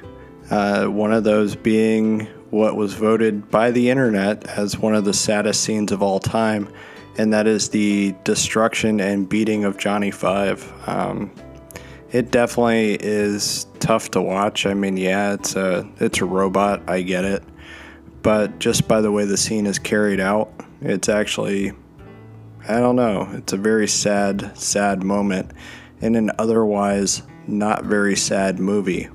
Uh, 0.51 0.85
one 0.85 1.13
of 1.13 1.23
those 1.23 1.55
being 1.55 2.27
what 2.49 2.75
was 2.75 2.93
voted 2.93 3.49
by 3.49 3.71
the 3.71 3.89
internet 3.89 4.45
as 4.45 4.77
one 4.77 4.93
of 4.93 5.05
the 5.05 5.13
saddest 5.13 5.61
scenes 5.63 5.91
of 5.91 6.03
all 6.03 6.19
time, 6.19 6.69
and 7.17 7.33
that 7.33 7.47
is 7.47 7.69
the 7.69 8.15
destruction 8.23 8.99
and 8.99 9.27
beating 9.27 9.63
of 9.63 9.77
Johnny 9.77 10.11
Five. 10.11 10.71
Um, 10.87 11.31
it 12.11 12.31
definitely 12.31 12.95
is 13.01 13.65
tough 13.79 14.11
to 14.11 14.21
watch. 14.21 14.65
I 14.65 14.73
mean, 14.73 14.97
yeah, 14.97 15.33
it's 15.33 15.55
a 15.55 15.89
it's 15.99 16.21
a 16.21 16.25
robot. 16.25 16.81
I 16.87 17.01
get 17.01 17.25
it, 17.25 17.43
but 18.21 18.59
just 18.59 18.87
by 18.87 19.01
the 19.01 19.11
way 19.11 19.25
the 19.25 19.37
scene 19.37 19.65
is 19.65 19.79
carried 19.79 20.19
out, 20.19 20.51
it's 20.81 21.09
actually 21.09 21.73
I 22.67 22.79
don't 22.79 22.95
know. 22.95 23.27
It's 23.33 23.51
a 23.51 23.57
very 23.57 23.87
sad, 23.87 24.57
sad 24.57 25.03
moment 25.03 25.51
in 25.99 26.15
an 26.15 26.31
otherwise 26.39 27.21
not 27.45 27.83
very 27.83 28.15
sad 28.15 28.59
movie. 28.59 29.09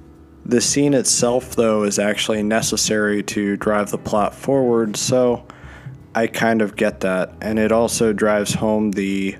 The 0.44 0.60
scene 0.60 0.94
itself, 0.94 1.56
though, 1.56 1.84
is 1.84 1.98
actually 1.98 2.42
necessary 2.42 3.22
to 3.24 3.56
drive 3.56 3.90
the 3.90 3.98
plot 3.98 4.34
forward, 4.34 4.96
so 4.96 5.46
I 6.18 6.26
kind 6.26 6.62
of 6.62 6.74
get 6.74 7.00
that. 7.00 7.32
And 7.40 7.60
it 7.60 7.70
also 7.70 8.12
drives 8.12 8.52
home 8.52 8.90
the 8.90 9.36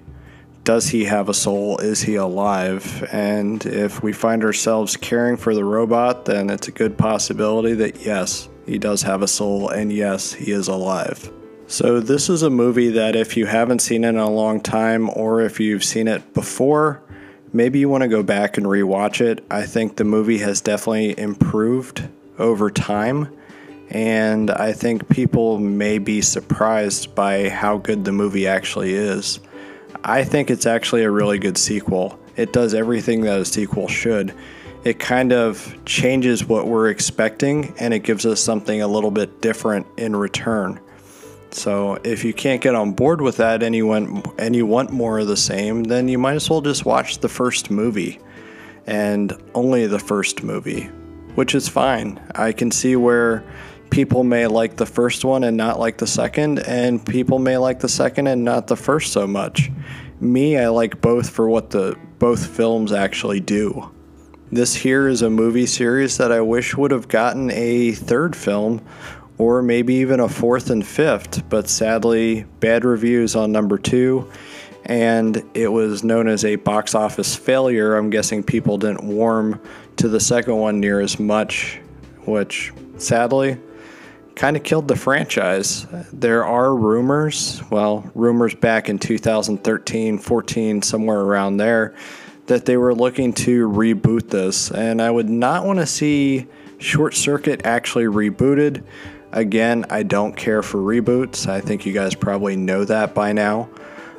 does 0.62 0.87
he 0.87 1.06
have 1.06 1.28
a 1.28 1.35
soul? 1.35 1.78
Is 1.78 2.02
he 2.02 2.14
alive? 2.14 3.08
And 3.11 3.66
if 3.66 4.00
we 4.00 4.12
find 4.12 4.44
ourselves 4.44 4.97
caring 4.97 5.37
for 5.37 5.56
the 5.56 5.64
robot, 5.64 6.26
then 6.26 6.50
it's 6.50 6.68
a 6.68 6.70
good 6.70 6.97
possibility 6.97 7.75
that 7.75 8.06
yes, 8.06 8.49
he 8.64 8.78
does 8.78 9.02
have 9.02 9.23
a 9.23 9.26
soul, 9.26 9.70
and 9.70 9.92
yes, 9.92 10.32
he 10.35 10.52
is 10.52 10.68
alive. 10.68 11.32
So, 11.66 11.99
this 12.00 12.28
is 12.28 12.42
a 12.42 12.50
movie 12.50 12.90
that 12.90 13.16
if 13.16 13.37
you 13.37 13.47
haven't 13.47 13.80
seen 13.80 14.04
it 14.04 14.11
in 14.11 14.18
a 14.18 14.30
long 14.30 14.61
time, 14.61 15.11
or 15.11 15.40
if 15.40 15.58
you've 15.58 15.85
seen 15.85 16.06
it 16.06 16.32
before, 16.32 17.02
maybe 17.52 17.80
you 17.80 17.88
want 17.88 18.02
to 18.02 18.08
go 18.08 18.23
back 18.23 18.56
and 18.56 18.66
rewatch 18.66 19.20
it. 19.20 19.44
I 19.50 19.64
think 19.64 19.97
the 19.97 20.04
movie 20.04 20.38
has 20.38 20.61
definitely 20.61 21.18
improved 21.18 22.08
over 22.38 22.70
time, 22.70 23.35
and 23.90 24.50
I 24.50 24.73
think 24.73 25.09
people 25.09 25.59
may 25.59 25.99
be 25.99 26.21
surprised 26.21 27.14
by 27.14 27.49
how 27.49 27.78
good 27.78 28.04
the 28.04 28.12
movie 28.12 28.47
actually 28.47 28.95
is. 28.95 29.40
I 30.04 30.25
think 30.25 30.50
it's 30.50 30.66
actually 30.66 31.04
a 31.04 31.11
really 31.11 31.38
good 31.38 31.57
sequel. 31.57 32.18
It 32.37 32.52
does 32.52 32.75
everything 32.75 33.23
that 33.23 33.40
a 33.40 33.45
sequel 33.45 33.88
should. 33.88 34.35
It 34.85 34.99
kind 34.99 35.33
of 35.33 35.76
changes 35.85 36.45
what 36.45 36.66
we're 36.66 36.88
expecting 36.88 37.75
and 37.78 37.92
it 37.92 38.00
gives 38.00 38.25
us 38.25 38.40
something 38.40 38.80
a 38.80 38.87
little 38.87 39.11
bit 39.11 39.40
different 39.40 39.87
in 39.97 40.14
return. 40.14 40.80
So 41.50 41.99
if 42.04 42.25
you 42.25 42.35
can't 42.35 42.61
get 42.61 42.75
on 42.75 42.92
board 42.92 43.21
with 43.21 43.38
that 43.38 43.62
and 43.62 43.75
you 43.75 43.87
want 43.87 44.26
and 44.38 44.54
you 44.54 44.66
want 44.66 44.92
more 44.92 45.18
of 45.18 45.26
the 45.26 45.37
same, 45.37 45.85
then 45.85 46.07
you 46.07 46.18
might 46.18 46.35
as 46.35 46.49
well 46.49 46.61
just 46.61 46.85
watch 46.85 47.18
the 47.18 47.28
first 47.28 47.71
movie 47.71 48.21
and 48.87 49.33
only 49.54 49.87
the 49.87 49.99
first 49.99 50.42
movie, 50.42 50.85
which 51.35 51.54
is 51.54 51.68
fine. 51.68 52.21
I 52.35 52.52
can 52.52 52.71
see 52.71 52.97
where 52.97 53.45
people 53.90 54.25
may 54.25 54.47
like 54.47 54.76
the 54.76 54.87
first 54.87 55.25
one 55.25 55.45
and 55.45 55.57
not 55.57 55.78
like 55.78 55.99
the 55.99 56.07
second, 56.07 56.61
and 56.61 57.04
people 57.04 57.38
may 57.38 57.57
like 57.57 57.80
the 57.80 57.88
second 57.88 58.26
and 58.26 58.45
not 58.45 58.66
the 58.66 58.76
first 58.76 59.12
so 59.12 59.26
much. 59.26 59.71
Me, 60.21 60.59
I 60.59 60.68
like 60.68 61.00
both 61.00 61.30
for 61.30 61.49
what 61.49 61.71
the 61.71 61.97
both 62.18 62.47
films 62.47 62.92
actually 62.92 63.40
do. 63.40 63.90
This 64.50 64.75
here 64.75 65.09
is 65.09 65.23
a 65.23 65.30
movie 65.30 65.66
series 65.66 66.16
that 66.16 66.33
I 66.33 66.40
wish 66.40 66.76
would 66.76 66.90
have 66.90 67.09
gotten 67.09 67.50
a 67.50 67.92
third 67.92 68.35
film 68.35 68.80
or 69.37 69.62
maybe 69.62 69.95
even 69.95 70.18
a 70.21 70.28
fourth 70.28 70.71
and 70.71 70.85
fifth, 70.85 71.49
but 71.49 71.68
sadly, 71.68 72.45
bad 72.59 72.85
reviews 72.85 73.37
on 73.37 73.52
number 73.52 73.78
two, 73.78 74.28
and 74.85 75.45
it 75.54 75.68
was 75.68 76.02
known 76.02 76.26
as 76.26 76.45
a 76.45 76.57
box 76.57 76.95
office 76.95 77.37
failure. 77.37 77.95
I'm 77.97 78.11
guessing 78.11 78.42
people 78.42 78.78
didn't 78.78 79.04
warm 79.04 79.61
to 79.97 80.09
the 80.09 80.18
second 80.18 80.57
one 80.57 80.80
near 80.80 81.00
as 81.00 81.21
much, 81.21 81.80
which 82.25 82.73
sadly 82.97 83.59
kind 84.38 84.57
of 84.57 84.62
killed 84.62 84.87
the 84.87 84.97
franchise. 84.97 85.87
There 86.12 86.45
are 86.45 86.75
rumors, 86.75 87.61
well, 87.71 88.09
rumors 88.14 88.54
back 88.54 88.88
in 88.88 88.99
2013, 88.99 90.18
14, 90.18 90.83
somewhere 90.83 91.21
around 91.21 91.57
there, 91.57 91.95
that 92.47 92.64
they 92.64 92.76
were 92.76 92.95
looking 92.95 93.33
to 93.33 93.68
reboot 93.68 94.30
this. 94.30 94.71
And 94.71 95.02
I 95.02 95.11
would 95.11 95.28
not 95.28 95.66
want 95.66 95.80
to 95.80 95.87
see 95.87 96.47
Short 96.78 97.14
Circuit 97.14 97.62
actually 97.64 98.04
rebooted. 98.04 98.85
Again, 99.33 99.85
I 99.90 100.04
don't 100.04 100.37
care 100.37 100.62
for 100.62 100.78
reboots. 100.78 101.49
I 101.49 101.61
think 101.61 101.85
you 101.85 101.92
guys 101.92 102.14
probably 102.14 102.54
know 102.57 102.85
that 102.85 103.14
by 103.14 103.33
now. 103.33 103.68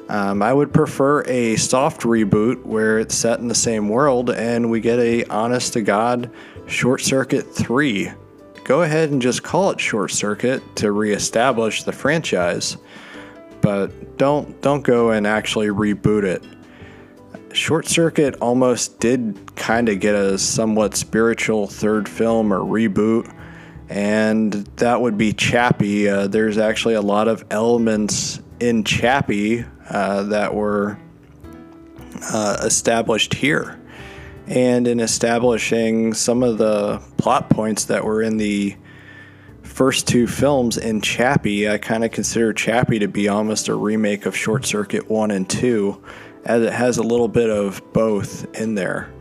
Um, 0.09 0.41
I 0.41 0.51
would 0.51 0.73
prefer 0.73 1.21
a 1.27 1.55
soft 1.55 2.01
reboot 2.01 2.65
where 2.65 2.99
it's 2.99 3.15
set 3.15 3.39
in 3.39 3.47
the 3.47 3.55
same 3.55 3.87
world 3.87 4.31
and 4.31 4.69
we 4.69 4.81
get 4.81 4.99
a 4.99 5.23
honest 5.25 5.73
to 5.73 5.81
God 5.81 6.31
Short 6.65 7.01
Circuit 7.01 7.53
3 7.53 8.11
go 8.69 8.83
ahead 8.83 9.09
and 9.09 9.19
just 9.19 9.41
call 9.41 9.71
it 9.71 9.79
Short 9.79 10.11
Circuit 10.11 10.61
to 10.75 10.91
reestablish 10.91 11.83
the 11.83 11.91
franchise, 11.91 12.77
but 13.61 14.17
don't 14.19 14.61
don't 14.61 14.83
go 14.83 15.09
and 15.09 15.25
actually 15.25 15.69
reboot 15.69 16.23
it. 16.23 16.43
Short 17.51 17.87
Circuit 17.87 18.35
almost 18.35 18.99
did 18.99 19.55
kind 19.55 19.89
of 19.89 19.99
get 19.99 20.13
a 20.13 20.37
somewhat 20.37 20.95
spiritual 20.95 21.65
third 21.65 22.07
film 22.07 22.53
or 22.53 22.59
reboot, 22.59 23.35
and 23.89 24.53
that 24.77 25.01
would 25.01 25.17
be 25.17 25.33
Chappie. 25.33 26.07
Uh, 26.07 26.27
there's 26.27 26.59
actually 26.59 26.93
a 26.93 27.01
lot 27.01 27.27
of 27.27 27.43
elements 27.49 28.39
in 28.59 28.83
Chappie 28.83 29.65
uh, 29.89 30.21
that 30.23 30.53
were 30.53 30.99
uh, 32.31 32.57
established 32.61 33.33
here 33.33 33.78
and 34.49 34.87
in 34.87 34.99
establishing 34.99 36.13
some 36.13 36.41
of 36.41 36.57
the 36.57 36.99
plot 37.17 37.51
points 37.51 37.85
that 37.85 38.03
were 38.03 38.21
in 38.23 38.37
the 38.37 38.75
first 39.61 40.07
two 40.07 40.25
films 40.25 40.77
in 40.77 41.01
Chappie, 41.01 41.69
I 41.69 41.77
kind 41.77 42.03
of 42.03 42.11
consider 42.11 42.51
Chappie 42.51 42.99
to 42.99 43.07
be 43.07 43.29
almost 43.29 43.67
a 43.67 43.75
remake 43.75 44.25
of 44.25 44.35
Short 44.35 44.65
Circuit 44.65 45.07
1 45.07 45.29
and 45.29 45.47
2, 45.47 46.03
as 46.45 46.63
it 46.63 46.73
has 46.73 46.97
a 46.97 47.03
little 47.03 47.27
bit 47.27 47.51
of 47.51 47.81
both 47.93 48.47
in 48.59 48.73
there. 48.73 49.11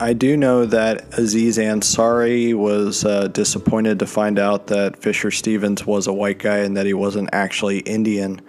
I 0.00 0.12
do 0.12 0.36
know 0.36 0.66
that 0.66 1.18
Aziz 1.18 1.56
Ansari 1.56 2.54
was 2.54 3.04
uh, 3.06 3.28
disappointed 3.28 3.98
to 4.00 4.06
find 4.06 4.38
out 4.38 4.68
that 4.68 5.02
Fisher 5.02 5.30
Stevens 5.30 5.86
was 5.86 6.06
a 6.06 6.12
white 6.12 6.38
guy 6.38 6.58
and 6.58 6.76
that 6.76 6.86
he 6.86 6.94
wasn't 6.94 7.30
actually 7.32 7.78
Indian. 7.80 8.40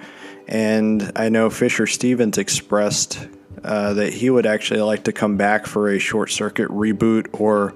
And 0.48 1.12
I 1.16 1.30
know 1.30 1.50
Fisher 1.50 1.88
Stevens 1.88 2.38
expressed 2.38 3.28
uh, 3.64 3.94
that 3.94 4.14
he 4.14 4.30
would 4.30 4.46
actually 4.46 4.82
like 4.82 5.04
to 5.04 5.12
come 5.12 5.38
back 5.38 5.66
for 5.66 5.90
a 5.90 6.00
short 6.00 6.32
circuit 6.32 6.70
reboot 6.70 7.28
or 7.40 7.74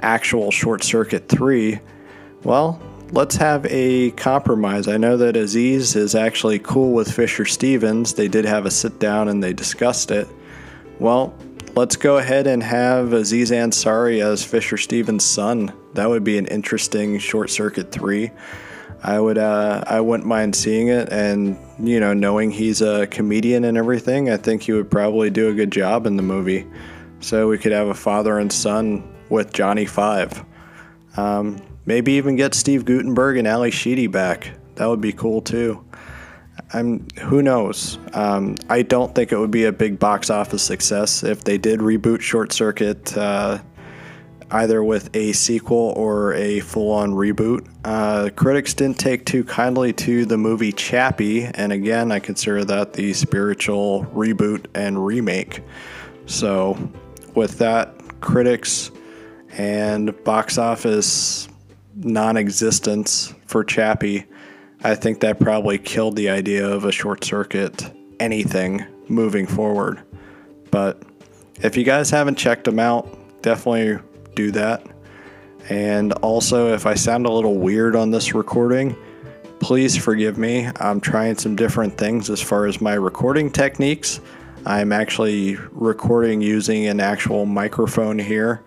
actual 0.00 0.50
short 0.50 0.82
circuit 0.82 1.28
3 1.28 1.78
well 2.42 2.80
let's 3.12 3.36
have 3.36 3.66
a 3.66 4.10
compromise 4.12 4.88
i 4.88 4.96
know 4.96 5.16
that 5.18 5.36
aziz 5.36 5.94
is 5.94 6.14
actually 6.14 6.58
cool 6.58 6.92
with 6.92 7.12
fisher 7.12 7.44
stevens 7.44 8.14
they 8.14 8.28
did 8.28 8.46
have 8.46 8.64
a 8.64 8.70
sit 8.70 8.98
down 8.98 9.28
and 9.28 9.42
they 9.44 9.52
discussed 9.52 10.10
it 10.10 10.26
well 10.98 11.34
let's 11.74 11.96
go 11.96 12.18
ahead 12.18 12.46
and 12.46 12.62
have 12.62 13.12
Aziz 13.12 13.50
Ansari 13.50 14.22
as 14.22 14.44
Fisher 14.44 14.76
Stevens' 14.76 15.24
son. 15.24 15.72
That 15.94 16.08
would 16.08 16.24
be 16.24 16.38
an 16.38 16.46
interesting 16.46 17.18
Short 17.18 17.50
Circuit 17.50 17.92
3. 17.92 18.30
I 19.02 19.18
would 19.18 19.38
uh, 19.38 19.82
I 19.86 20.00
wouldn't 20.00 20.28
mind 20.28 20.54
seeing 20.54 20.88
it, 20.88 21.10
and 21.10 21.56
you 21.78 22.00
know, 22.00 22.12
knowing 22.12 22.50
he's 22.50 22.82
a 22.82 23.06
comedian 23.06 23.64
and 23.64 23.78
everything, 23.78 24.30
I 24.30 24.36
think 24.36 24.62
he 24.62 24.72
would 24.72 24.90
probably 24.90 25.30
do 25.30 25.48
a 25.48 25.54
good 25.54 25.70
job 25.70 26.06
in 26.06 26.16
the 26.16 26.22
movie. 26.22 26.66
So 27.20 27.48
we 27.48 27.58
could 27.58 27.72
have 27.72 27.88
a 27.88 27.94
father 27.94 28.38
and 28.38 28.52
son 28.52 29.02
with 29.30 29.52
Johnny 29.52 29.86
Five. 29.86 30.44
Um, 31.16 31.62
maybe 31.86 32.12
even 32.12 32.36
get 32.36 32.54
Steve 32.54 32.84
Guttenberg 32.84 33.36
and 33.38 33.48
Ally 33.48 33.70
Sheedy 33.70 34.06
back. 34.06 34.50
That 34.76 34.86
would 34.86 35.00
be 35.00 35.12
cool 35.12 35.40
too. 35.40 35.84
I'm 36.72 37.06
who 37.18 37.42
knows. 37.42 37.98
Um, 38.12 38.56
I 38.68 38.82
don't 38.82 39.14
think 39.14 39.32
it 39.32 39.38
would 39.38 39.50
be 39.50 39.64
a 39.64 39.72
big 39.72 39.98
box 39.98 40.30
office 40.30 40.62
success 40.62 41.22
if 41.22 41.42
they 41.42 41.58
did 41.58 41.80
reboot 41.80 42.20
Short 42.20 42.52
Circuit. 42.52 43.16
Uh, 43.16 43.58
either 44.50 44.82
with 44.82 45.14
a 45.14 45.32
sequel 45.32 45.94
or 45.96 46.34
a 46.34 46.60
full 46.60 46.92
on 46.92 47.12
reboot. 47.12 47.66
Uh, 47.84 48.30
critics 48.34 48.74
didn't 48.74 48.98
take 48.98 49.24
too 49.24 49.44
kindly 49.44 49.92
to 49.92 50.24
the 50.24 50.36
movie 50.36 50.72
Chappie, 50.72 51.44
and 51.44 51.72
again, 51.72 52.10
I 52.12 52.18
consider 52.18 52.64
that 52.64 52.92
the 52.94 53.12
spiritual 53.12 54.04
reboot 54.14 54.66
and 54.74 55.04
remake. 55.04 55.62
So, 56.26 56.76
with 57.34 57.58
that, 57.58 57.94
critics 58.20 58.90
and 59.56 60.22
box 60.24 60.58
office 60.58 61.48
non 61.96 62.36
existence 62.36 63.34
for 63.46 63.64
Chappie, 63.64 64.26
I 64.82 64.94
think 64.94 65.20
that 65.20 65.38
probably 65.38 65.78
killed 65.78 66.16
the 66.16 66.30
idea 66.30 66.66
of 66.68 66.84
a 66.84 66.92
short 66.92 67.24
circuit 67.24 67.90
anything 68.18 68.84
moving 69.08 69.46
forward. 69.46 70.02
But 70.70 71.02
if 71.62 71.76
you 71.76 71.84
guys 71.84 72.10
haven't 72.10 72.36
checked 72.36 72.64
them 72.64 72.78
out, 72.78 73.08
definitely 73.42 73.98
do 74.34 74.50
that. 74.52 74.86
And 75.68 76.12
also, 76.14 76.72
if 76.72 76.86
I 76.86 76.94
sound 76.94 77.26
a 77.26 77.30
little 77.30 77.58
weird 77.58 77.94
on 77.94 78.10
this 78.10 78.34
recording, 78.34 78.96
please 79.60 79.96
forgive 79.96 80.38
me. 80.38 80.68
I'm 80.76 81.00
trying 81.00 81.36
some 81.36 81.54
different 81.54 81.96
things 81.96 82.30
as 82.30 82.40
far 82.40 82.66
as 82.66 82.80
my 82.80 82.94
recording 82.94 83.50
techniques. 83.50 84.20
I'm 84.66 84.92
actually 84.92 85.56
recording 85.70 86.40
using 86.40 86.86
an 86.86 87.00
actual 87.00 87.46
microphone 87.46 88.18
here 88.18 88.62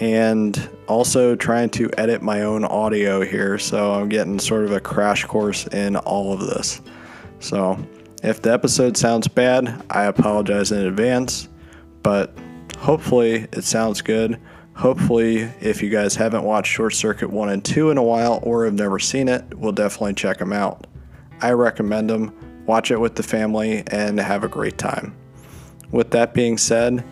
and 0.00 0.68
also 0.86 1.34
trying 1.34 1.70
to 1.70 1.90
edit 1.98 2.22
my 2.22 2.42
own 2.42 2.64
audio 2.64 3.22
here. 3.22 3.58
So 3.58 3.94
I'm 3.94 4.08
getting 4.08 4.38
sort 4.38 4.64
of 4.64 4.72
a 4.72 4.80
crash 4.80 5.24
course 5.24 5.66
in 5.68 5.96
all 5.96 6.32
of 6.32 6.40
this. 6.40 6.80
So 7.40 7.78
if 8.22 8.42
the 8.42 8.52
episode 8.52 8.96
sounds 8.96 9.28
bad, 9.28 9.84
I 9.90 10.04
apologize 10.04 10.72
in 10.72 10.86
advance, 10.86 11.48
but 12.02 12.36
hopefully 12.78 13.48
it 13.52 13.64
sounds 13.64 14.00
good. 14.00 14.40
Hopefully, 14.78 15.38
if 15.60 15.82
you 15.82 15.90
guys 15.90 16.14
haven't 16.14 16.44
watched 16.44 16.72
Short 16.72 16.94
Circuit 16.94 17.30
1 17.30 17.48
and 17.48 17.64
2 17.64 17.90
in 17.90 17.98
a 17.98 18.02
while 18.02 18.38
or 18.44 18.64
have 18.64 18.74
never 18.74 19.00
seen 19.00 19.26
it, 19.26 19.58
we'll 19.58 19.72
definitely 19.72 20.14
check 20.14 20.38
them 20.38 20.52
out. 20.52 20.86
I 21.40 21.50
recommend 21.50 22.08
them. 22.08 22.32
Watch 22.64 22.92
it 22.92 23.00
with 23.00 23.16
the 23.16 23.24
family 23.24 23.82
and 23.88 24.20
have 24.20 24.44
a 24.44 24.48
great 24.48 24.78
time. 24.78 25.16
With 25.90 26.12
that 26.12 26.32
being 26.32 26.56
said, 26.56 27.04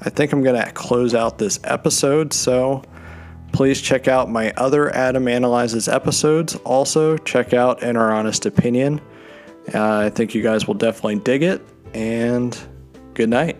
I 0.00 0.08
think 0.08 0.32
I'm 0.32 0.42
going 0.42 0.64
to 0.64 0.72
close 0.72 1.14
out 1.14 1.36
this 1.36 1.60
episode. 1.64 2.32
So 2.32 2.82
please 3.52 3.82
check 3.82 4.08
out 4.08 4.30
my 4.30 4.54
other 4.56 4.88
Adam 4.96 5.28
Analyzes 5.28 5.88
episodes. 5.88 6.54
Also, 6.64 7.18
check 7.18 7.52
out 7.52 7.82
In 7.82 7.98
Our 7.98 8.12
Honest 8.12 8.46
Opinion. 8.46 8.98
Uh, 9.74 9.98
I 9.98 10.08
think 10.08 10.34
you 10.34 10.42
guys 10.42 10.66
will 10.66 10.74
definitely 10.74 11.16
dig 11.16 11.42
it. 11.42 11.60
And 11.92 12.58
good 13.12 13.28
night. 13.28 13.58